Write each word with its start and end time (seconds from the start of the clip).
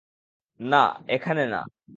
না, 0.59 0.77
এখানে 1.07 1.43
না। 1.47 1.57